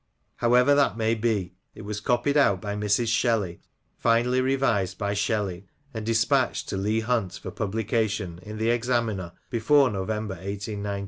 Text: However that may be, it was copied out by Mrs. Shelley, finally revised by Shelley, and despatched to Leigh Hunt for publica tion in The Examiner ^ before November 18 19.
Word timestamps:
However 0.37 0.73
that 0.73 0.97
may 0.97 1.13
be, 1.13 1.53
it 1.75 1.83
was 1.83 1.99
copied 1.99 2.35
out 2.35 2.59
by 2.59 2.73
Mrs. 2.73 3.09
Shelley, 3.09 3.61
finally 3.99 4.41
revised 4.41 4.97
by 4.97 5.13
Shelley, 5.13 5.67
and 5.93 6.03
despatched 6.03 6.67
to 6.69 6.77
Leigh 6.77 7.01
Hunt 7.01 7.33
for 7.39 7.51
publica 7.51 8.07
tion 8.07 8.39
in 8.41 8.57
The 8.57 8.71
Examiner 8.71 9.23
^ 9.35 9.49
before 9.51 9.91
November 9.91 10.39
18 10.41 10.81
19. 10.81 10.99